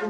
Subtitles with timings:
[0.00, 0.08] Alô,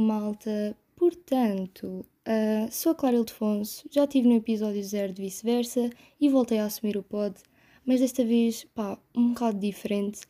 [0.00, 0.76] malta!
[0.96, 5.90] Portanto, uh, sou a Clara Ildefonso, já estive no episódio 0 de vice-versa
[6.20, 7.40] e voltei a assumir o pod,
[7.86, 10.22] mas desta vez, pá, um bocado diferente,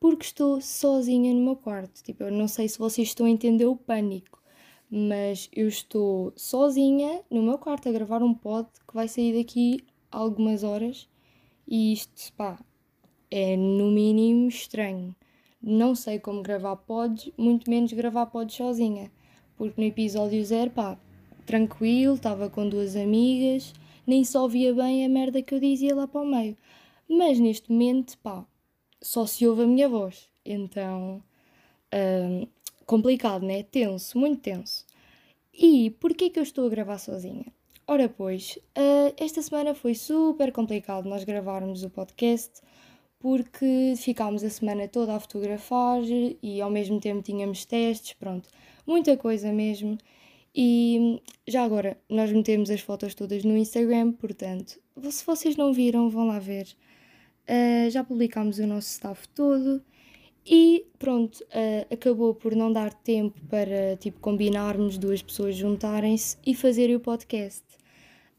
[0.00, 2.02] porque estou sozinha no meu quarto.
[2.02, 4.42] Tipo, eu não sei se vocês estão a entender o pânico,
[4.96, 9.84] mas eu estou sozinha no meu quarto a gravar um pod que vai sair daqui
[10.08, 11.08] algumas horas
[11.66, 12.60] e isto, pá,
[13.28, 15.12] é no mínimo estranho.
[15.60, 19.10] Não sei como gravar pods, muito menos gravar pods sozinha.
[19.56, 20.96] Porque no episódio zero, pá,
[21.44, 23.74] tranquilo, estava com duas amigas,
[24.06, 26.56] nem só via bem a merda que eu dizia lá para o meio.
[27.08, 28.46] Mas neste momento, pá,
[29.02, 30.28] só se ouve a minha voz.
[30.44, 31.20] Então,
[31.92, 32.46] hum,
[32.86, 33.62] complicado, né?
[33.62, 34.84] Tenso, muito tenso.
[35.52, 37.46] E porquê que eu estou a gravar sozinha?
[37.86, 42.62] Ora, pois, uh, esta semana foi super complicado nós gravarmos o podcast
[43.18, 46.00] porque ficámos a semana toda a fotografar
[46.42, 48.48] e ao mesmo tempo tínhamos testes, pronto,
[48.86, 49.96] muita coisa mesmo.
[50.54, 54.78] E já agora, nós metemos as fotos todas no Instagram, portanto,
[55.10, 56.66] se vocês não viram, vão lá ver.
[57.48, 59.82] Uh, já publicámos o nosso staff todo
[60.46, 66.54] e pronto, uh, acabou por não dar tempo para tipo combinarmos duas pessoas juntarem-se e
[66.54, 67.64] fazerem o podcast.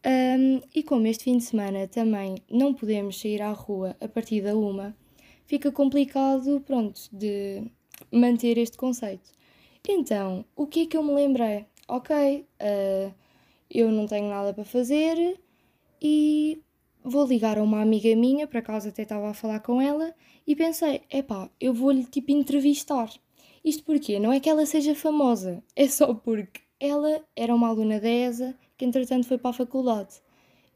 [0.06, 4.42] Um, e como este fim de semana também não podemos sair à rua a partir
[4.42, 4.96] da uma,
[5.48, 7.64] fica complicado, pronto, de
[8.12, 9.32] manter este conceito.
[9.88, 11.66] Então, o que é que eu me lembrei?
[11.88, 13.14] Ok, uh,
[13.70, 15.40] eu não tenho nada para fazer
[16.02, 16.62] e
[17.06, 20.14] vou ligar a uma amiga minha, por acaso até estava a falar com ela,
[20.48, 23.10] e pensei, epá, eu vou-lhe tipo entrevistar.
[23.64, 28.00] Isto porque não é que ela seja famosa, é só porque ela era uma aluna
[28.00, 30.16] da ESA que entretanto foi para a faculdade.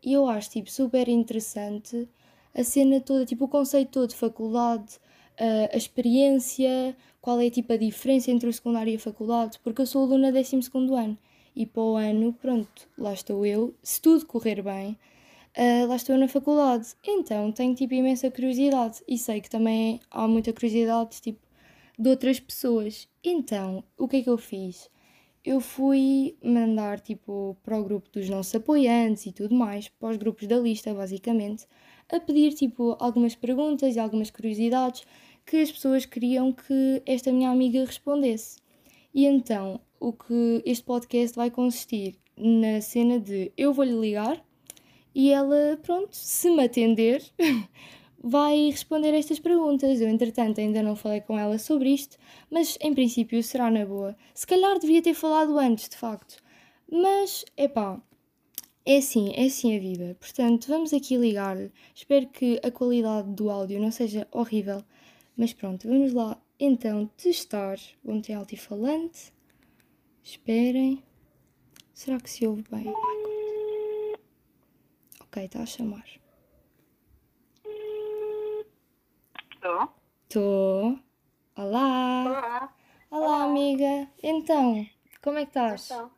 [0.03, 2.07] E eu acho tipo super interessante
[2.53, 5.00] a cena toda, tipo o conceito todo de faculdade,
[5.38, 9.81] a, a experiência, qual é tipo a diferença entre o secundário e a faculdade, porque
[9.81, 10.59] eu sou aluna 12
[10.95, 11.18] ano
[11.56, 14.97] e para o ano, pronto, lá estou eu, se tudo correr bem,
[15.58, 16.96] uh, lá estou na faculdade.
[17.06, 21.40] Então tenho tipo imensa curiosidade e sei que também há muita curiosidade tipo
[21.98, 23.08] de outras pessoas.
[23.24, 24.90] Então, o que é que eu fiz?
[25.44, 30.18] eu fui mandar tipo para o grupo dos nossos apoiantes e tudo mais, para os
[30.18, 31.66] grupos da lista, basicamente,
[32.12, 35.04] a pedir tipo algumas perguntas e algumas curiosidades
[35.46, 38.60] que as pessoas queriam que esta minha amiga respondesse.
[39.14, 44.46] E então, o que este podcast vai consistir na cena de eu vou-lhe ligar
[45.14, 47.24] e ela, pronto, se me atender,
[48.24, 50.02] vai responder estas perguntas.
[50.02, 52.18] Eu, entretanto, ainda não falei com ela sobre isto,
[52.50, 54.16] mas em princípio será na boa.
[54.34, 56.38] Se calhar devia ter falado antes, de facto.
[56.92, 58.02] Mas, epá,
[58.86, 60.18] é assim, é assim a vida.
[60.19, 61.58] Portanto, vamos aqui ligar.
[61.94, 64.84] Espero que a qualidade do áudio não seja horrível.
[65.38, 67.78] Mas pronto, vamos lá então testar.
[68.03, 69.31] Vou meter altifalante.
[70.24, 71.03] Esperem.
[71.94, 72.86] Será que se ouve bem?
[75.39, 76.05] Ok, está a chamar.
[79.55, 79.89] Estou.
[80.27, 81.00] Estou.
[81.55, 82.25] Olá.
[82.25, 82.73] Olá.
[83.09, 83.44] Olá, Olá.
[83.45, 84.09] amiga.
[84.22, 84.85] Então,
[85.22, 85.85] como é que estás?
[85.89, 86.11] Então,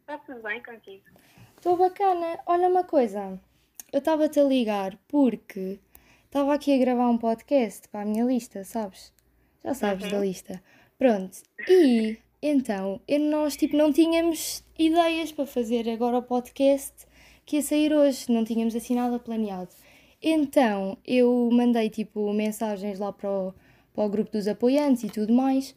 [0.00, 1.04] está tudo bem contigo?
[1.56, 2.40] Estou bacana.
[2.46, 3.40] Olha uma coisa.
[3.92, 5.78] Eu estava-te a ligar porque
[6.24, 9.12] estava aqui a gravar um podcast para a minha lista, sabes?
[9.62, 10.10] Já sabes Uhum.
[10.10, 10.62] da lista.
[10.98, 11.38] Pronto.
[11.68, 17.06] E então, nós tipo não tínhamos ideias para fazer agora o podcast
[17.44, 19.70] que ia sair hoje, não tínhamos assim nada planeado.
[20.22, 23.54] Então, eu mandei tipo mensagens lá para o,
[23.94, 25.74] para o grupo dos apoiantes e tudo mais.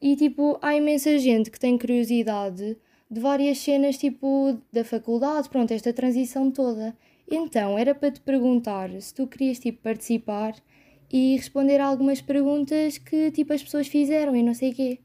[0.00, 2.76] E tipo, há imensa gente que tem curiosidade
[3.10, 6.96] de várias cenas tipo da faculdade, pronto, esta transição toda.
[7.28, 10.54] Então, era para te perguntar se tu querias tipo participar
[11.10, 14.98] e responder a algumas perguntas que tipo as pessoas fizeram e não sei quê.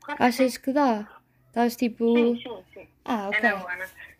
[0.00, 1.08] Claro Achas que dá?
[1.48, 2.04] Estás tipo.
[2.36, 2.86] Sim, sim, sim.
[3.04, 3.42] Ah, É ok.
[3.42, 4.11] na boa, não te preocupes.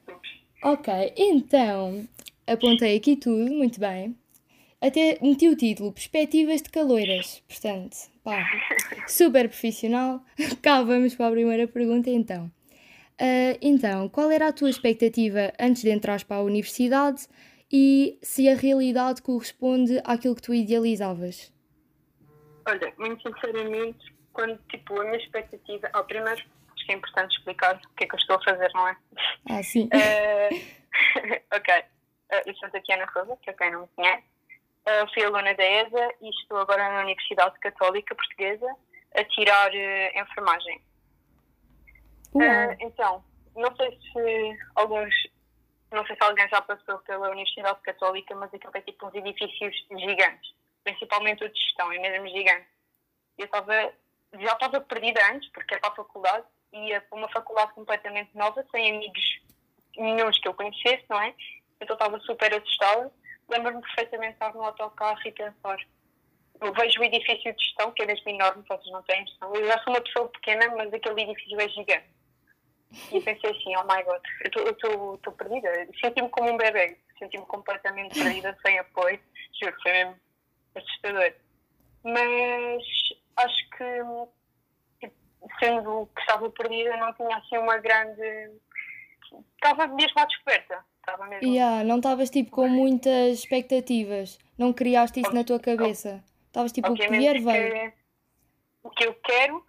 [0.65, 2.07] Ok, então
[2.47, 4.17] apontei aqui tudo, muito bem.
[4.81, 7.43] Até meti o título Perspectivas de Caloiras.
[7.49, 8.45] Portanto, pá,
[9.09, 10.25] super profissional.
[10.63, 12.49] Cá vamos para a primeira pergunta então.
[13.19, 17.27] Ah, então, qual era a tua expectativa antes de entrares para a universidade
[17.71, 21.53] e se a realidade corresponde àquilo que tu idealizavas?
[22.69, 25.91] Olha, muito sinceramente, quando tipo a minha expectativa.
[25.93, 26.41] Ao primeiro,
[26.83, 28.97] acho que é importante explicar o que é que eu estou a fazer, não é?
[29.51, 29.89] Ah, sim.
[29.95, 30.51] Eh,
[31.55, 31.75] ok.
[32.31, 34.25] Eh, eu sou Tatiana Souza, para quem não me conhece.
[34.85, 38.77] Eh, fui aluna da ESA e estou agora na Universidade Católica Portuguesa
[39.15, 40.83] a tirar eh, enfermagem.
[42.81, 43.25] Então,
[43.55, 45.15] não sei se alguns
[45.91, 49.77] não sei se alguém já passou pela Universidade Católica, mas aquilo é tipo uns edifícios
[49.91, 52.67] gigantes, principalmente o de gestão, é mesmo gigante.
[53.37, 53.93] Eu estava,
[54.33, 58.65] já estava perdida antes, porque é para a faculdade, ia para uma faculdade completamente nova,
[58.71, 59.41] sem amigos
[59.97, 61.35] nenhums que eu conhecesse, não é?
[61.81, 63.13] Então estava super assustada.
[63.49, 65.79] Lembro-me perfeitamente de estar no autocarro e pensar.
[66.61, 69.55] Eu vejo o edifício de gestão, que é mesmo enorme, vocês não têm noção.
[69.55, 72.09] Eu já sou uma pessoa pequena, mas aquele edifício é gigante.
[73.11, 74.23] E pensei assim, oh my god,
[74.55, 75.89] eu estou perdida.
[76.01, 79.19] Senti-me como um bebê, senti-me completamente perdida, sem apoio.
[79.61, 80.17] Juro, foi mesmo
[80.75, 81.33] assustador.
[82.05, 82.83] Mas
[83.37, 84.03] acho que,
[85.59, 88.51] sendo que estava perdida, não tinha assim uma grande.
[89.55, 90.85] Estava mesmo à descoberta.
[90.99, 91.47] Estava mesmo.
[91.47, 94.39] Yeah, não estavas tipo com muitas expectativas.
[94.57, 96.23] Não criaste isso na tua cabeça.
[96.47, 97.93] Estavas tipo, o que vier veio.
[98.83, 99.65] O que eu quero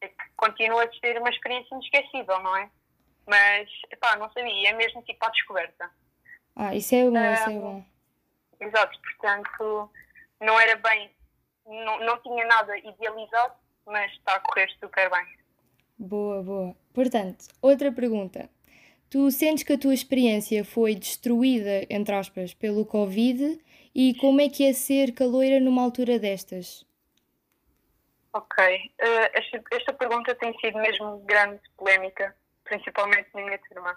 [0.00, 2.70] é que continue a ser uma experiência inesquecível, não é?
[3.26, 3.70] Mas,
[4.00, 5.90] pá, não sabia, é mesmo tipo à descoberta.
[6.56, 7.84] Ah, isso é bom, um, isso é bom.
[8.60, 9.90] Exato, portanto,
[10.40, 11.10] não era bem,
[11.66, 13.54] não, não tinha nada idealizado,
[13.86, 15.26] mas está a correr super bem.
[15.98, 16.76] Boa, boa.
[16.92, 18.50] Portanto, outra pergunta.
[19.10, 23.60] Tu sentes que a tua experiência foi destruída, entre aspas, pelo Covid
[23.94, 26.84] e como é que é ser caloira numa altura destas?
[28.32, 28.64] Ok.
[29.00, 32.34] Uh, esta, esta, pergunta tem sido mesmo grande polémica,
[32.64, 33.96] principalmente na minha turma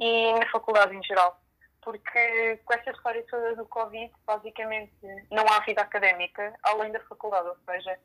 [0.00, 1.40] e na faculdade em geral.
[1.80, 4.92] Porque com esta história toda do Covid, basicamente
[5.30, 7.96] não há vida académica além da faculdade, ou seja,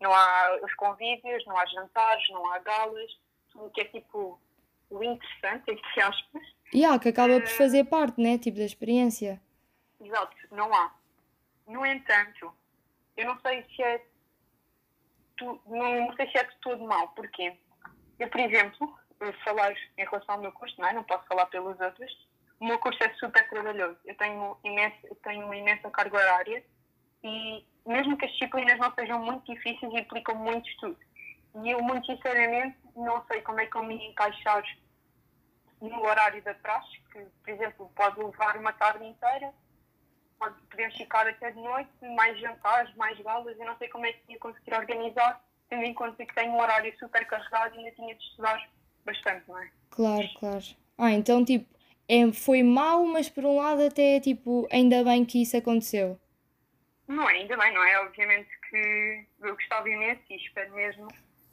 [0.00, 3.10] não há os convívios, não há jantares, não há galas,
[3.50, 4.40] tudo que é tipo
[4.90, 6.42] o interessante, entre aspas.
[6.72, 8.38] E yeah, que acaba por fazer parte, né?
[8.38, 9.40] Tipo da experiência.
[10.00, 10.94] Exato, não há.
[11.66, 12.52] No entanto,
[13.16, 14.04] eu não sei se é
[15.36, 17.08] tu, não, não, sei se é de todo mal.
[17.08, 17.56] Porquê?
[18.18, 18.98] Eu, por exemplo,
[19.44, 20.92] falar em relação ao meu curso, não, é?
[20.92, 22.28] não posso falar pelos outros.
[22.60, 23.98] O meu curso é super trabalhoso.
[24.04, 26.64] Eu tenho, imenso, eu tenho uma imensa carga horária
[27.22, 30.98] e mesmo que as disciplinas não sejam muito difíceis, implicam muito estudo.
[31.62, 34.62] E eu, muito sinceramente, não sei como é que eu me encaixar
[35.80, 39.52] no horário da praxe, que, por exemplo, pode levar uma tarde inteira
[40.38, 44.12] pode, podemos ficar até de noite, mais jantares, mais galas, eu não sei como é
[44.12, 47.90] que ia conseguir organizar, tendo em conta que tenho um horário super carregado e ainda
[47.92, 48.70] tinha de estudar
[49.04, 49.68] bastante, não é?
[49.90, 50.64] Claro, claro.
[50.96, 51.66] Ah, então tipo,
[52.08, 56.18] é, foi mau, mas por um lado até tipo, ainda bem que isso aconteceu.
[57.08, 58.00] Não é, ainda bem, não é?
[58.00, 61.08] Obviamente que eu gostava imenso e espero mesmo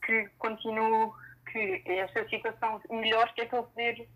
[0.05, 1.11] que continue,
[1.51, 4.07] que esta situação melhor, que é para eu poder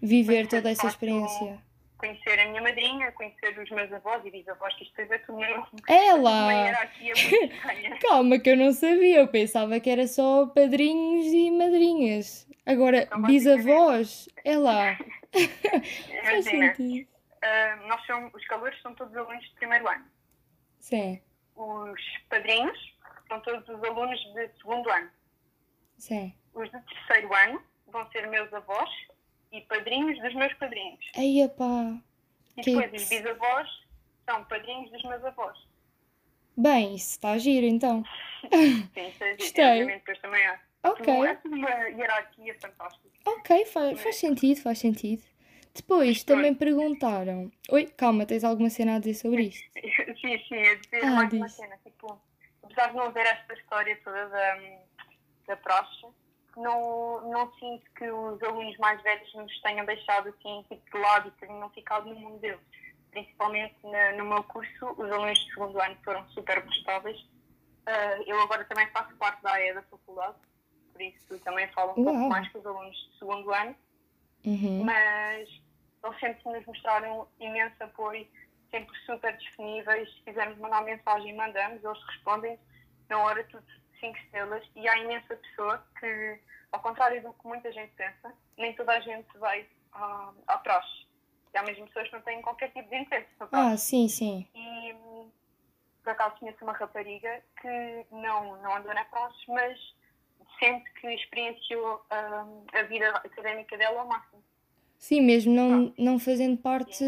[0.00, 1.60] viver toda essa experiência
[1.98, 5.66] conhecer a minha madrinha, conhecer os meus avós e bisavós, que isto é tudo meu.
[5.88, 6.88] Ela!
[8.00, 12.46] Calma, que eu não sabia, eu pensava que era só padrinhos e madrinhas.
[12.64, 14.98] Agora, então, bisavós, é lá.
[16.22, 20.04] Imagina, uh, nós somos, os calores são todos alunos de primeiro ano.
[20.80, 21.20] Sim.
[21.54, 22.96] Os padrinhos
[23.28, 25.10] são todos os alunos de segundo ano.
[25.98, 26.34] Sim.
[26.54, 28.90] Os de terceiro ano vão ser meus avós
[29.52, 31.04] e padrinhos dos meus padrinhos.
[31.16, 31.98] Aí, pá.
[32.56, 32.96] E depois que...
[32.96, 33.68] os bisavós
[34.28, 35.58] são padrinhos dos meus avós.
[36.56, 38.02] Bem, isso está a giro então.
[38.52, 39.62] Sim, isso é giro.
[39.62, 40.60] Obviamente, depois também há.
[40.84, 41.26] Ok.
[41.26, 43.08] É tudo uma hierarquia fantástica.
[43.26, 45.22] Ok, faz, faz sentido, faz sentido.
[45.76, 47.52] Depois também perguntaram.
[47.70, 49.70] Oi, calma, tens alguma cena a dizer sobre isto?
[50.20, 51.38] sim, sim, a dizer ah, mais diz.
[51.38, 51.76] uma cena.
[51.84, 52.18] Tipo,
[52.62, 54.58] apesar de não haver esta história toda da,
[55.46, 56.06] da praxe,
[56.56, 61.28] não, não sinto que os alunos mais velhos nos tenham deixado assim tipo, de lado
[61.28, 62.60] e tenham ficado no mundo deles.
[63.10, 67.20] Principalmente na, no meu curso, os alunos de segundo ano foram super prestáveis.
[67.20, 70.36] Uh, eu agora também faço parte da AE da faculdade,
[70.92, 72.14] por isso também falo um Uau.
[72.14, 73.76] pouco mais com os alunos de segundo ano.
[74.44, 74.84] Uhum.
[74.84, 75.48] Mas
[76.04, 78.26] eles sempre nos mostraram imenso apoio,
[78.70, 80.12] sempre super disponíveis.
[80.14, 82.58] Se quisermos mandar mensagem, mandamos, eles respondem
[83.08, 83.64] na hora tudo
[84.00, 86.40] cinco estrelas e há imensa pessoa que,
[86.72, 91.06] ao contrário do que muita gente pensa, nem toda a gente vai à, à praxe.
[91.54, 94.46] E há mesmo pessoas que não têm qualquer tipo de interesse Ah, sim, sim.
[94.54, 94.94] E
[96.02, 99.78] por acaso conheço uma rapariga que não, não andou na praxe, mas
[100.58, 104.42] sente que experienciou um, a vida académica dela ao máximo.
[104.98, 107.04] Sim, mesmo não, não fazendo parte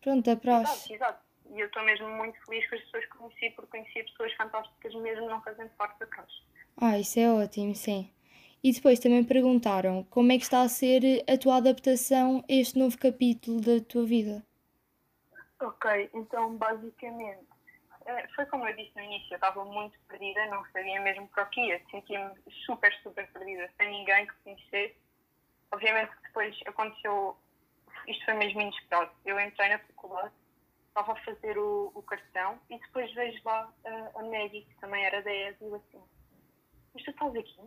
[0.00, 0.92] pronto, da praxe.
[0.92, 1.22] Exato, exato.
[1.54, 4.94] E eu estou mesmo muito feliz com as pessoas que conheci, porque conheci pessoas fantásticas
[4.94, 6.42] mesmo não fazendo parte da classe.
[6.76, 8.10] Ah, isso é ótimo, sim.
[8.64, 12.78] E depois também perguntaram como é que está a ser a tua adaptação a este
[12.78, 14.42] novo capítulo da tua vida.
[15.60, 17.46] Ok, então basicamente
[18.06, 21.44] eh, foi como eu disse no início, eu estava muito perdida, não sabia mesmo para
[21.44, 22.34] o que ia, sentia-me
[22.66, 25.01] super, super perdida, sem ninguém que conhecesse.
[25.72, 27.36] Obviamente que depois aconteceu
[28.06, 29.10] isto foi mesmo inesperado.
[29.24, 30.32] Eu entrei na faculdade,
[30.88, 35.04] estava a fazer o, o cartão e depois vejo lá a, a Maggie, que também
[35.04, 36.02] era da ES, e eu assim,
[36.94, 37.60] mas tu estás aqui?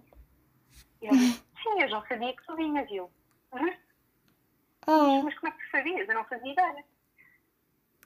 [1.01, 2.89] E ela disse, sim, eu já sabia que tu vinhas.
[2.91, 3.11] Eu,
[3.53, 3.77] "Hã?
[4.87, 6.07] Ah, mas como é que tu sabias?
[6.07, 6.85] Eu não fazia ideia.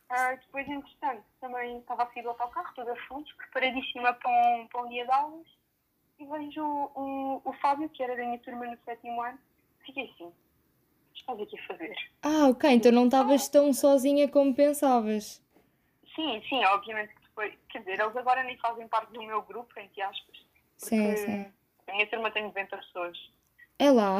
[0.09, 4.81] Ah, depois, entretanto, também estava a sair do autocarro, toda fonte, preparadíssima para um, para
[4.81, 5.47] um dia de aulas,
[6.17, 9.39] e vejo o, o, o Fábio, que era da minha turma no sétimo ano,
[9.85, 10.31] fiquei assim,
[11.15, 11.95] estás aqui a fazer?
[12.23, 15.41] ah, ok, então não estavas tão sozinha como pensavas.
[16.15, 19.79] Sim, sim, obviamente que depois, quer dizer, eles agora nem fazem parte do meu grupo,
[19.79, 20.37] entre aspas,
[20.79, 21.53] porque Sim, sim.
[21.87, 23.31] a minha turma tem 90 pessoas,
[23.77, 24.19] É lá,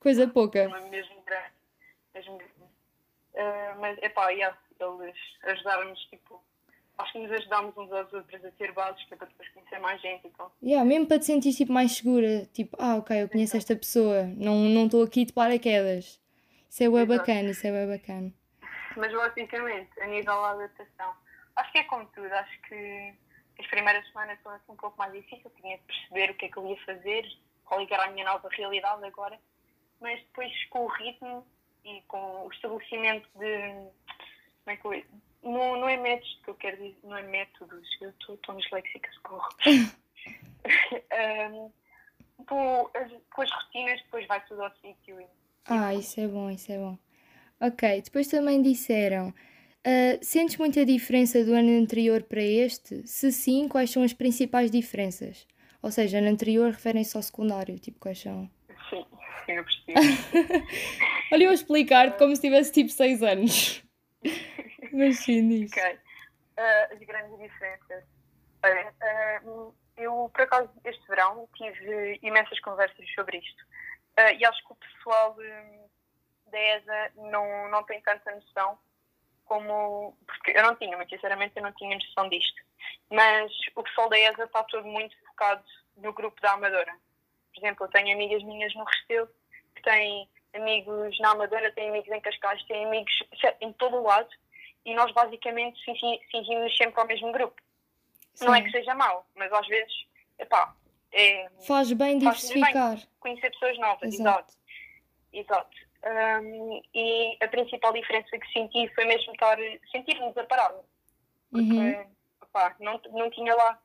[0.00, 0.66] coisa pouca.
[0.68, 1.52] uma mesmo grande,
[2.14, 2.52] mesmo grande.
[3.36, 6.42] Ah, mas, epá, yeah, eles ajudaram-nos, tipo,
[6.98, 9.78] acho que nos ajudámos uns aos outros a ter bases, que é para depois conhecer
[9.80, 13.28] mais gente, então, Yeah, mesmo para te sentir tipo, mais segura, tipo, ah, ok, eu
[13.28, 16.20] conheço esta pessoa, não não estou aqui de paraquedas.
[16.68, 18.32] Isso é bem bacana, isso é bem bacana.
[18.96, 21.14] Mas basicamente, a nível da adaptação,
[21.56, 22.32] acho que é como tudo.
[22.32, 23.14] Acho que
[23.58, 25.54] as primeiras semanas são assim um pouco mais difíceis.
[25.60, 27.26] Tinha de perceber o que é que eu ia fazer,
[27.64, 29.38] qual é era a minha nova realidade agora.
[30.00, 31.46] Mas depois, com o ritmo
[31.84, 33.90] e com o estabelecimento de.
[34.64, 35.04] Como é que eu.
[35.44, 39.48] Não, não é métodos que eu quero dizer, não é métodos, eu estou disléxica, socorro.
[41.52, 41.70] um,
[42.46, 42.90] com,
[43.42, 45.20] as rotinas, depois vai tudo ao sítio.
[45.20, 45.26] e-
[45.66, 46.96] Ah, isso é bom, isso é bom.
[47.60, 49.34] Ok, depois também disseram,
[49.84, 53.06] ah, sentes muita diferença do ano anterior para este?
[53.06, 55.46] Se sim, quais são as principais diferenças?
[55.82, 58.48] Ou seja, no anterior referem-se ao secundário, tipo, quais são?
[58.88, 59.04] Sim,
[59.44, 59.64] sim, eu.
[61.30, 63.82] Olha, eu a explicar como se tivesse tipo 6 anos.
[64.94, 65.72] Mas sim, diz.
[65.72, 65.98] Ok.
[66.56, 68.04] Ah, as grandes diferenças.
[68.62, 69.40] Olha, ah,
[69.96, 73.64] eu, por acaso, este verão tive imensas conversas sobre isto.
[74.16, 75.88] Ah, e acho que o pessoal hum,
[76.46, 78.78] da ESA não, não tem tanta noção
[79.44, 80.16] como.
[80.26, 82.62] Porque eu não tinha, mas sinceramente eu não tinha noção disto.
[83.10, 85.64] Mas o pessoal da ESA está todo muito focado
[85.96, 86.94] no grupo da Amadora.
[87.52, 89.28] Por exemplo, eu tenho amigas minhas no Restelo
[89.74, 93.12] que têm amigos na Amadora, têm amigos em Cascais, têm amigos
[93.60, 94.28] em todo o lado
[94.84, 97.60] e nós basicamente fingi- fingimos sempre ao mesmo grupo.
[98.40, 98.78] Não é que Sim.
[98.78, 100.06] seja mau, mas às vezes,
[100.38, 100.74] epá,
[101.12, 102.60] é Faz bem Faz-nos bem.
[102.62, 102.98] diversificar.
[103.20, 104.54] conhecer pessoas novas, Exato.
[105.32, 105.70] exato.
[105.72, 105.84] exato.
[106.44, 109.56] Hum, e a principal diferença que senti foi mesmo estar,
[109.90, 110.74] sentir-nos a parar.
[111.50, 112.06] Porque, Uhum.
[112.80, 113.80] não, não tinha lá,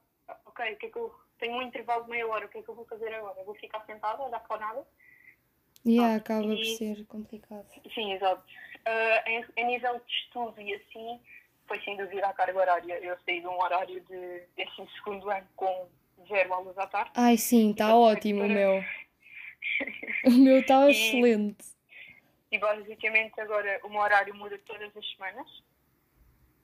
[0.45, 2.61] ok, o que é que eu tenho um intervalo de meia hora, o que é
[2.61, 3.41] que eu vou fazer agora?
[3.45, 4.87] Vou ficar sentada, olhar para o nada?
[5.85, 7.65] Yeah, Ah, acaba por e- ser complicado.
[7.93, 8.43] Sim, exato.
[8.91, 11.19] Ah, em, a nível de estudo e assim,
[11.67, 12.97] foi sem dúvida a carga horária.
[12.99, 14.41] Eu saí de um horário de
[15.05, 15.87] 12 ano com
[16.27, 17.11] zero aulas à tarde.
[17.15, 18.83] Ai, sim, está ótimo o para- meu.
[20.25, 21.65] O meu está E- excelente.
[22.51, 25.47] E basicamente agora o meu horário muda todas as semanas.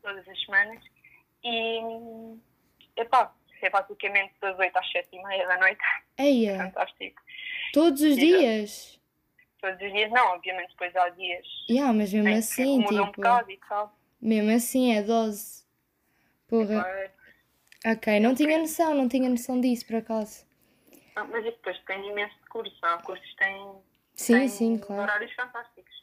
[0.01, 0.83] Todas as semanas.
[1.43, 1.79] E,
[2.95, 5.81] epá, é basicamente das 8 às 7 e meia da noite.
[6.17, 7.21] Eia, Fantástico.
[7.73, 8.25] todos os Exato.
[8.25, 9.01] dias?
[9.65, 13.01] Todos os dias não, obviamente depois há dias Yeah, mas mesmo em que assim, muda
[13.01, 13.97] um tipo, bocado e tal.
[14.21, 15.63] mesmo assim é dose.
[16.47, 16.85] Porra.
[17.85, 20.45] Ok, não tinha noção, não tinha noção disso por acaso.
[21.15, 22.75] ah, mas depois tem imenso de curso.
[22.83, 23.71] Há cursos que têm,
[24.13, 25.01] Sim, têm sim, claro.
[25.03, 25.93] horários fantásticos.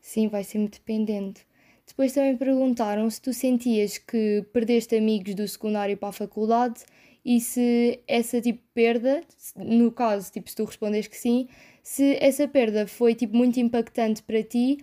[0.00, 1.46] Sim, vai ser muito dependente.
[1.86, 6.84] Depois também perguntaram se tu sentias que perdeste amigos do secundário para a faculdade
[7.24, 9.22] e se essa tipo perda,
[9.56, 11.48] no caso, tipo, se tu respondes que sim,
[11.88, 14.76] se essa perda foi tipo muito impactante para ti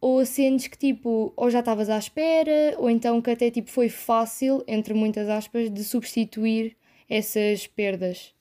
[0.00, 3.88] ou sentes que tipo, ou já estavas à espera, ou então que até tipo foi
[3.88, 6.76] fácil, entre muitas aspas, de substituir
[7.08, 8.34] essas perdas.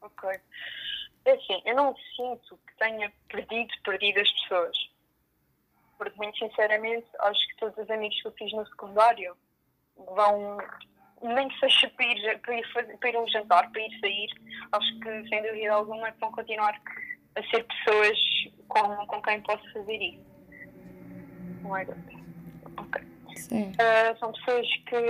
[0.00, 0.30] Ok.
[1.24, 4.90] É assim, eu não sinto que tenha perdido, perdido as pessoas.
[5.98, 9.36] Porque, muito sinceramente, acho que todos os amigos que eu fiz no secundário
[9.96, 10.58] vão,
[11.22, 14.00] nem que seja para ir, para ir, fazer, para ir a um jantar, para ir
[14.00, 14.28] sair,
[14.72, 16.80] acho que, sem dúvida alguma, vão continuar
[17.36, 18.18] a ser pessoas
[18.68, 20.32] com, com quem posso fazer isso.
[21.62, 21.86] Não é?
[22.76, 23.02] Ok.
[23.36, 23.72] Sim.
[23.72, 25.06] Uh, são pessoas que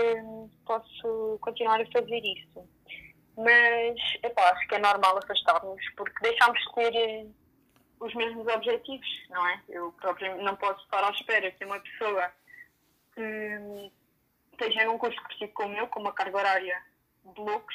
[0.66, 2.68] posso continuar a fazer isso.
[3.36, 7.26] Mas, epá, acho que é normal afastar-nos porque deixámos de ter eh,
[7.98, 9.60] os mesmos objetivos, não é?
[9.70, 12.30] Eu próprio não posso estar à espera que uma pessoa
[13.14, 13.90] que
[14.62, 16.82] esteja num curso parecido com o meu, com uma carga horária
[17.24, 17.74] de loucos,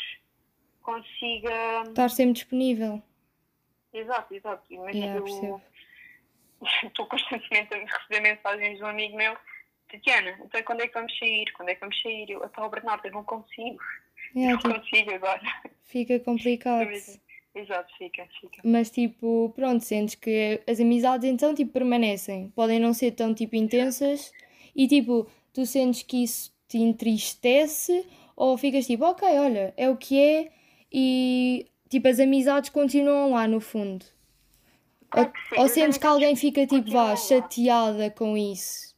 [0.82, 1.84] consiga.
[1.88, 3.02] Estar sempre disponível.
[3.94, 4.64] Exato, exato.
[4.70, 5.62] Imagina, Yeah, eu
[6.88, 9.36] estou constantemente a receber mensagens de um amigo meu,
[9.92, 11.52] Tatiana, então quando é que vamos sair?
[11.54, 12.30] Quando é que vamos sair?
[12.30, 13.80] Eu, então, Bernardo, eu não consigo.
[14.36, 15.42] Yeah, não tipo, consigo agora.
[15.84, 16.90] fica complicado.
[17.56, 18.62] Exato, fica, fica.
[18.64, 22.52] Mas tipo, pronto, sentes que as amizades então tipo permanecem.
[22.56, 24.32] Podem não ser tão tipo intensas
[24.76, 28.06] e tipo, tu sentes que isso te entristece
[28.36, 30.52] ou ficas tipo, ok, olha, é o que é
[30.92, 34.06] e tipo as amizades continuam lá no fundo.
[35.10, 38.96] Claro que sim, Ou as sentes que alguém fica tipo, vá, chateada com isso?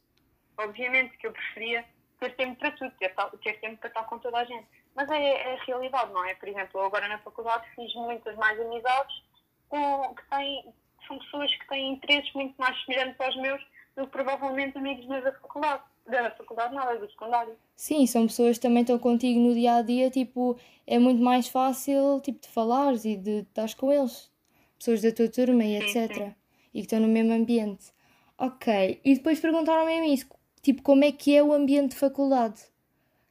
[0.58, 1.84] Obviamente que eu preferia
[2.18, 4.66] ter tempo para tudo, ter, ta- ter tempo para estar com toda a gente.
[4.94, 6.34] Mas é, é a realidade, não é?
[6.34, 9.22] Por exemplo, eu agora na faculdade fiz muitas mais amizades
[9.68, 10.74] com, que, têm,
[11.06, 13.62] são pessoas que têm interesses muito mais semelhantes aos meus
[13.96, 15.82] do que provavelmente amigos meus da faculdade.
[16.10, 17.54] Da faculdade nada, do secundário.
[17.76, 21.46] Sim, são pessoas que também estão contigo no dia a dia, tipo, é muito mais
[21.48, 24.30] fácil tipo, de falares e de estás com eles.
[24.78, 26.14] Pessoas da tua turma e Sim, etc.
[26.16, 26.34] sim.
[26.74, 27.92] E que estão no mesmo ambiente.
[28.38, 29.00] Ok.
[29.04, 30.26] E depois perguntaram-me a mim isso,
[30.62, 32.60] tipo, como é que é o ambiente de faculdade?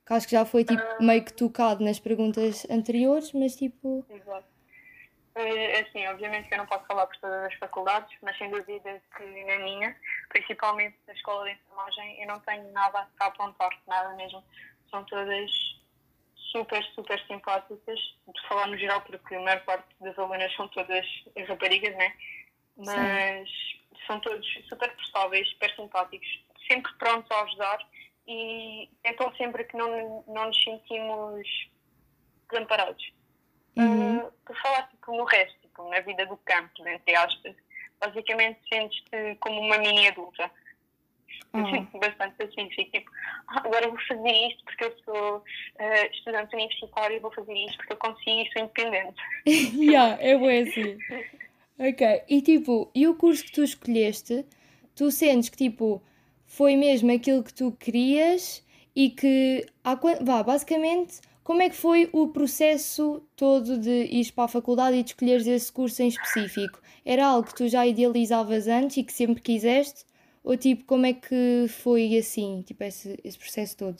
[0.06, 0.98] Que acho que já foi tipo Ah.
[1.02, 4.06] meio que tocado nas perguntas anteriores, mas tipo.
[4.10, 4.46] Exato.
[5.42, 9.02] É, assim, obviamente que eu não posso falar por todas as faculdades, mas sem dúvida
[9.16, 9.96] que na minha,
[10.28, 14.44] principalmente na escola de enfermagem, eu não tenho nada a apontar, nada mesmo.
[14.92, 15.50] São todas
[16.52, 21.06] super, super simpáticas, de falar no geral, porque a maior parte das alunas são todas
[21.48, 22.14] raparigas, né?
[22.76, 23.50] Mas
[24.08, 26.28] são todos super prestáveis, super simpáticos,
[26.70, 27.80] sempre prontos a ajudar
[28.28, 31.48] e tentam sempre que não, não nos sentimos
[32.52, 33.19] desamparados.
[33.76, 34.18] Uhum.
[34.20, 37.56] Uh, por falar tipo, no resto, tipo, na vida do campo, entre aspas,
[38.00, 40.50] basicamente sentes-te como uma mini adulta.
[41.54, 41.72] Eu Ah.
[41.72, 43.12] sinto bastante assim, fico tipo,
[43.48, 47.78] "Ah, agora vou fazer isto porque eu sou uh, estudante universitário e vou fazer isto
[47.78, 49.22] porque eu consigo e sou independente.
[49.46, 50.98] yeah, é bom assim.
[51.80, 52.24] Ok.
[52.30, 54.46] E tipo, e o curso que tu escolheste,
[54.96, 56.04] tu sentes que tipo,
[56.46, 58.64] foi mesmo aquilo que tu querias
[58.96, 64.44] e que, há, vá, basicamente, como é que foi o processo todo de ires para
[64.44, 66.80] a faculdade e de escolheres esse curso em específico?
[67.04, 70.06] Era algo que tu já idealizavas antes e que sempre quiseste?
[70.44, 73.98] Ou tipo, como é que foi assim, tipo, esse, esse processo todo?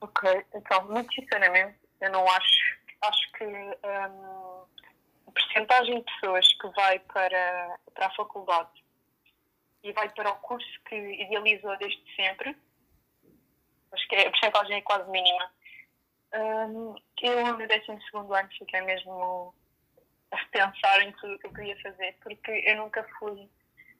[0.00, 4.64] Ok, então, muito sinceramente, eu não acho, acho que hum,
[5.28, 8.84] a percentagem de pessoas que vai para, para a faculdade
[9.84, 12.56] e vai para o curso que idealizou desde sempre,
[13.92, 15.48] acho que a percentagem é quase mínima.
[16.34, 19.54] Hum, eu, no 12 ano, fiquei mesmo
[20.30, 23.48] a repensar em tudo o que eu queria fazer, porque eu nunca fui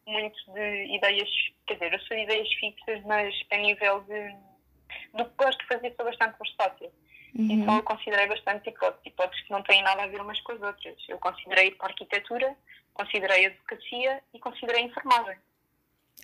[0.07, 1.29] muito de ideias,
[1.66, 4.35] quer dizer, eu sou de ideias fixas, mas a nível de
[5.14, 6.93] do que gosto de fazer sou bastante versátil.
[7.35, 7.77] Então Uhum.
[7.77, 10.97] eu considerei bastante hipóteses, hipóteses que não têm nada a ver umas com as outras.
[11.09, 12.57] Eu considerei ir para a arquitetura,
[12.93, 15.38] considerei advocacia e considerei enfermagem.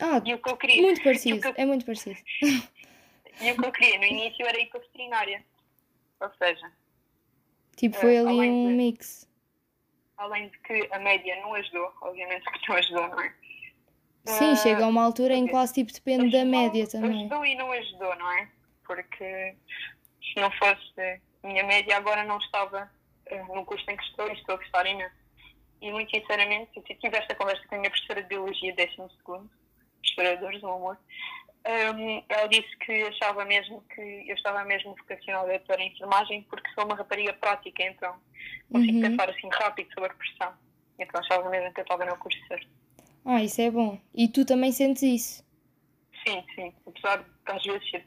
[0.01, 2.19] Ah, E o que eu queria, muito parecido, que eu, é muito parecido.
[3.41, 5.45] e o que eu queria no início era ir para a veterinária.
[6.21, 6.73] Ou seja,
[7.77, 9.29] Tipo, foi Eh, ali além um de- mix.
[10.17, 13.35] além de que a média não ajudou, obviamente que não ajudou, não é?
[14.25, 17.21] Sim, Ah, chega a uma altura em que quase tipo depende da Ajudou- média também.
[17.21, 18.51] Ajudou e não ajudou, não é?
[18.87, 19.57] Porque
[20.23, 21.01] se não fosse
[21.43, 22.91] a minha média, agora não estava
[23.27, 25.15] eh, no curso em que estou e estou a gostar imenso.
[25.83, 29.51] E muito sinceramente, eu tive esta conversa com a minha professora de Biologia, 12 segundo,
[30.01, 30.97] professora Dores do Amor,
[31.95, 36.71] hum, ela disse que achava mesmo que eu estava mesmo vocacionada para a enfermagem porque
[36.75, 38.15] sou uma rapariga prática, então
[38.71, 39.11] consigo Uhum.
[39.11, 40.53] pensar assim rápido sobre pressão.
[40.99, 42.69] Então achava mesmo que eu estava no curso certo.
[43.25, 43.99] Ah, isso é bom.
[44.15, 45.47] E tu também sentes isso?
[46.27, 46.73] Sim, sim.
[46.87, 48.05] Apesar de às vezes ser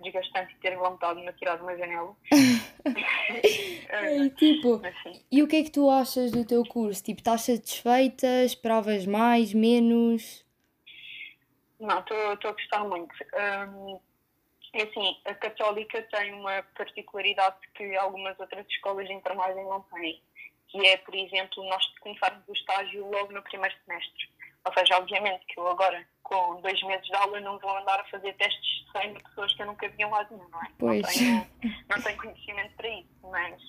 [0.00, 2.16] desgastante, e ter vontade de me tirar de uma janela.
[4.18, 4.80] E, tipo,
[5.30, 7.02] e o que é que tu achas do teu curso?
[7.02, 8.44] Tipo, estás satisfeita?
[8.44, 10.44] Esperavas mais, menos?
[11.80, 13.14] Não, estou a gostar muito.
[13.34, 14.00] Hum,
[14.74, 20.22] é assim, a Católica tem uma particularidade que algumas outras escolas de enfermagem não têm,
[20.68, 24.28] que é, por exemplo, nós começarmos o estágio logo no primeiro semestre.
[24.64, 28.04] Ou seja, obviamente que eu agora, com dois meses de aula, não vou andar a
[28.04, 30.68] fazer testes de sangue de pessoas que eu nunca vi em lado nenhum, não é?
[30.78, 31.02] Pois.
[31.02, 31.50] Não tenho,
[31.88, 33.62] não tenho conhecimento para isso, mas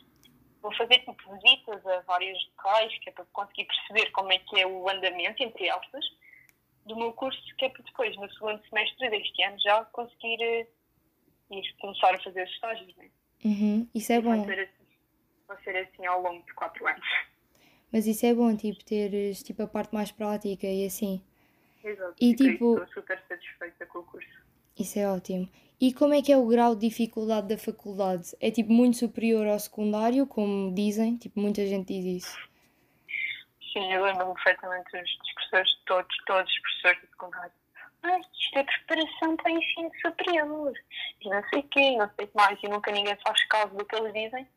[0.62, 4.60] vou fazer tipo visitas a vários locais, que é para conseguir perceber como é que
[4.60, 6.06] é o andamento, entre aspas,
[6.90, 10.68] do meu curso, que é para depois, no segundo semestre deste ano, já conseguir eh,
[11.52, 13.10] ir começar a fazer os estágios, né?
[13.46, 14.46] Uhum, isso é E vai bom.
[14.46, 14.86] ser, assim,
[15.48, 17.08] vai ser assim ao longo de quatro anos.
[17.92, 21.24] Mas isso é bom, tipo, teres tipo, a parte mais prática e assim.
[21.84, 22.14] Exato.
[22.20, 24.28] E, tipo- Estou super satisfeita com o curso.
[24.78, 25.50] Isso é ótimo.
[25.82, 28.36] E como é que é o grau de dificuldade da faculdade?
[28.42, 31.18] É tipo muito superior ao secundário, como dizem?
[31.18, 32.50] Tipo, muita gente diz isso.
[33.74, 35.10] Sim, eu lembro-me perfeitamente dos
[35.50, 37.52] professores, todos, todos os professores do secundário.
[38.04, 40.74] Ah, isto é preparação para ensino superior.
[41.22, 42.60] E não sei o quê, não sei o que mais.
[42.64, 44.48] E nunca ninguém faz caso do que eles dizem.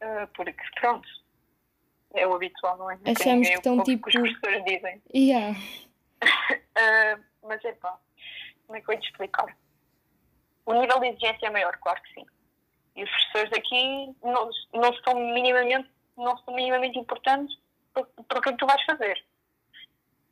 [0.00, 1.08] ah, porque, pronto,
[2.14, 2.96] é o habitual, não é?
[2.96, 5.02] Nunca Achamos que estão ouve o tipo- que os professores dizem.
[5.14, 5.56] Yeah.
[6.74, 7.98] Ah, mas é pá,
[8.66, 9.54] como é que eu te explicar?
[10.64, 12.26] O nível de exigência é maior, claro que sim.
[12.96, 17.54] E os professores daqui não, não estão minimamente, não estão minimamente importantes
[17.92, 19.22] para, para o é que tu vais fazer.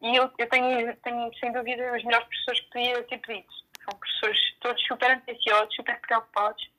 [0.03, 3.53] E eu, eu tenho, tenho, sem dúvida, os melhores professores que podia ter pedido.
[3.85, 6.71] São professores todos super atenciosos, super preocupados.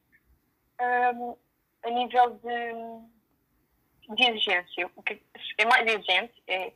[0.80, 1.36] Ahm,
[1.84, 5.22] a nível de, de exigência, o que
[5.58, 6.72] é mais exigente é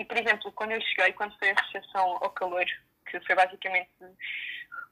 [0.00, 2.64] e, por exemplo, quando eu cheguei, quando foi a recepção ao calor,
[3.04, 3.90] que foi basicamente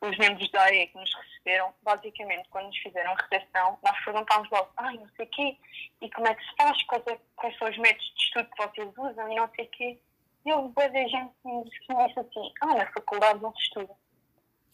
[0.03, 4.51] os membros da AE que nos receberam, basicamente, quando nos fizeram a recepção, nós perguntámos
[4.51, 5.57] logo, ai, não sei o quê,
[6.03, 8.63] e como é que se faz, quais, é, quais são os métodos de estudo que
[8.63, 9.99] vocês usam, e não sei o quê.
[10.45, 13.95] E eu, boa da gente me disse assim, ah, na faculdade não se estuda.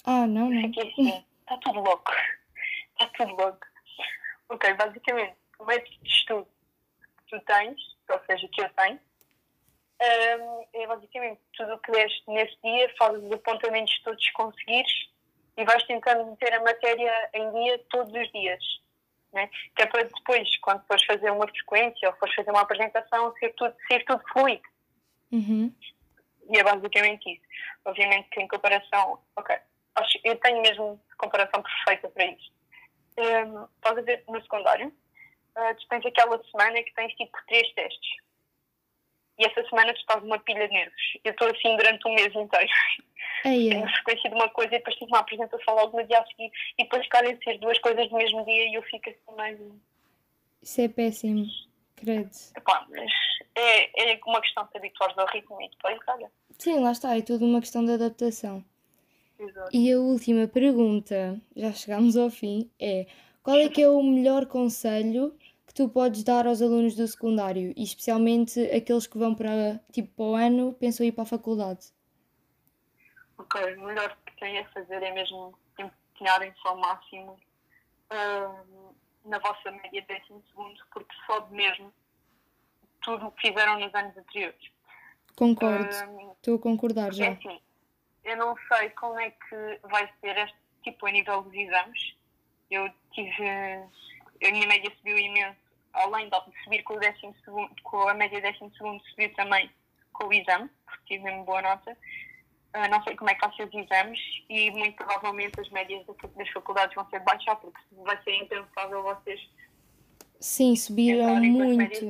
[0.05, 0.61] Ah, não, não.
[0.63, 2.13] fiquei assim, está tudo louco.
[2.93, 3.67] Está tudo louco.
[4.49, 6.49] Ok, basicamente, o método de estudo
[7.19, 9.01] que tu tens, ou seja, que eu tenho,
[10.03, 15.09] hum, é basicamente tudo o que leste nesse dia, fazes os apontamentos todos que conseguires
[15.57, 18.63] e vais tentando meter a matéria em dia todos os dias.
[19.33, 19.49] Né?
[19.75, 23.53] Que é para depois, quando fores fazer uma frequência ou fores fazer uma apresentação, ser
[23.55, 24.63] tudo, ser tudo fluido.
[25.35, 25.75] Uhum.
[26.51, 27.43] E é basicamente isso.
[27.85, 29.19] Obviamente que em comparação.
[29.37, 29.57] Ok,
[29.97, 32.53] acho, eu tenho mesmo comparação perfeita para isso.
[33.19, 37.73] Um, estás a ver no secundário, uh, tu tens aquela semana que tens tipo três
[37.75, 38.25] testes.
[39.39, 41.19] E essa semana tu estás numa pilha de nervos.
[41.25, 42.73] Eu estou assim durante um mês inteiro.
[43.43, 46.53] Tenho frequência de uma coisa e depois tive uma apresentação logo no dia a seguir.
[46.79, 49.81] E depois ficarem ser duas coisas no mesmo dia e eu fico assim meio.
[50.63, 51.47] Isso é péssimo.
[52.05, 52.31] Credo.
[52.57, 53.11] Epá, mas
[53.55, 56.31] é, é uma questão de te habituares ao ritmo e depois, olha.
[56.59, 58.65] Sim, lá está, é tudo uma questão de adaptação.
[59.39, 59.71] Exato.
[59.73, 63.07] E a última pergunta, já chegámos ao fim, é
[63.43, 65.37] qual é que é o melhor conselho
[65.67, 70.09] que tu podes dar aos alunos do secundário e especialmente aqueles que vão para, tipo,
[70.15, 71.93] para o ano, pensam ir para a faculdade?
[73.39, 77.37] Ok, o melhor que têm a fazer é mesmo empenharem-se ao máximo
[78.11, 81.93] ahm, na vossa média décimo segundo, porque sobe mesmo
[83.03, 84.71] tudo o que fizeram nos anos anteriores.
[85.37, 87.31] Concordo, Ahm, estou a concordar é já.
[87.33, 87.61] assim,
[88.25, 92.17] eu não sei como é que vai ser este tipo a nível dos exames.
[92.71, 93.45] Eu tive.
[93.47, 95.59] A minha média subiu imenso,
[95.93, 99.71] além de subir com, o décimo segundo, com a média décimo segundo, subiu também
[100.13, 101.97] com o exame, porque tive mesmo boa nota.
[102.75, 104.19] Ah, não sei como é que vai ser os exames
[104.51, 109.01] e muito provavelmente as médias da- das faculdades vão ser baixas, porque vai ser impensável
[109.03, 109.41] vocês
[110.41, 112.07] Sim, subiram muito.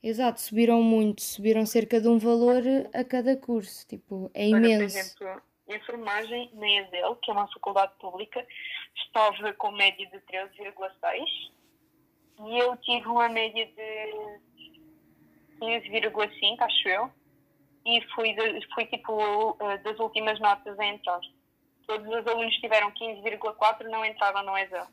[0.00, 2.62] Exato, subiram muito, subiram cerca de um valor
[2.94, 4.98] a cada curso, tipo, é Olha, por imenso.
[4.98, 8.46] exemplo, enfermagem na ESEL, que é uma faculdade pública,
[8.94, 11.50] estava com média de 13,6
[12.46, 14.38] e eu tive uma média de
[15.58, 17.10] 15,5, acho eu,
[17.96, 18.34] e fui,
[18.74, 21.20] fui tipo eh, das últimas notas a entrar.
[21.86, 24.86] Todos os alunos tiveram 15,4 não entraram no ESEL.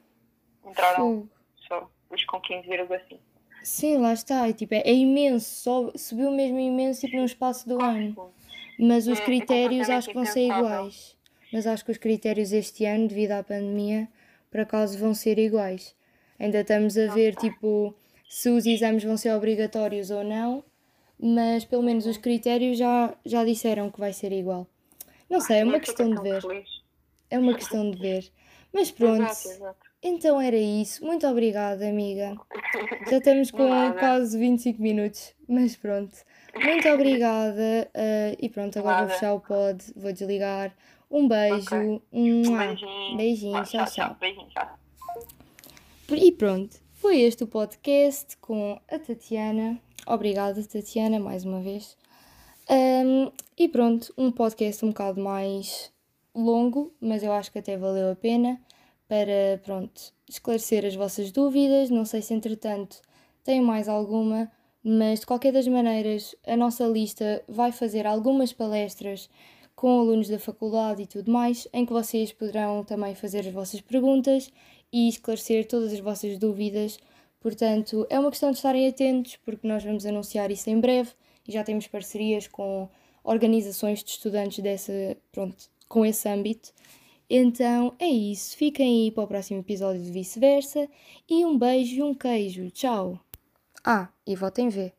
[0.65, 1.29] Entraram Fogo.
[1.67, 3.19] só os com 15,5.
[3.63, 7.67] Sim, lá está, é, tipo, é, é imenso, só, subiu mesmo imenso tipo, no espaço
[7.67, 8.31] do ano.
[8.79, 11.17] Mas os É- é critérios acho que vão ser iguais.
[11.51, 14.07] Mas acho que os critérios este ano, devido à pandemia,
[14.51, 15.95] por acaso vão ser iguais.
[16.39, 17.95] Ainda estamos a ver, tipo,
[18.27, 20.63] se os exames vão ser obrigatórios ou não,
[21.19, 24.67] mas pelo menos os critérios já, já disseram que vai ser igual.
[25.29, 26.41] Não sei, é uma questão de ver.
[27.29, 28.31] É uma questão de ver.
[28.71, 29.25] Mas pronto,
[30.03, 31.03] então era isso.
[31.03, 32.35] Muito obrigada, amiga.
[33.09, 33.57] Já estamos com
[33.97, 36.15] quase 25 minutos, mas pronto.
[36.63, 37.89] Muito obrigada.
[37.93, 40.75] eh, e pronto, agora vou fechar o pod, vou desligar.
[41.09, 41.55] Um beijo.
[41.75, 42.01] Ok.
[42.11, 43.17] Um Beijinho.
[43.17, 44.17] Beijinho, tchau, tchau.
[44.19, 44.79] Beijinho, tchau.
[46.11, 49.79] E pronto, foi este o podcast com a Tatiana.
[50.07, 51.95] Obrigada, Tatiana, mais uma vez.
[52.67, 55.93] Ahm, e pronto, um podcast um bocado mais
[56.33, 58.59] longo, mas eu acho que até valeu a pena
[59.07, 61.91] para, pronto, esclarecer as vossas dúvidas.
[61.91, 62.99] Não sei se entretanto
[63.43, 64.51] tem mais alguma,
[64.83, 69.29] mas de qualquer das maneiras, a nossa lista vai fazer algumas palestras
[69.75, 73.79] com alunos da faculdade e tudo mais, em que vocês poderão também fazer as vossas
[73.79, 74.51] perguntas
[74.95, 76.97] e esclarecer todas as vossas dúvidas.
[77.41, 81.11] Portanto, é uma questão de estarem atentos, porque nós vamos anunciar isso em breve
[81.45, 82.87] e já temos parcerias com
[83.21, 86.71] organizações de estudantes dessa, pronto, com esse âmbito.
[87.29, 90.87] Então é isso, fiquem aí para o próximo episódio de vice-versa
[91.29, 92.71] e um beijo e um queijo.
[92.71, 93.19] Tchau!
[93.83, 94.93] Ah, e votem ver.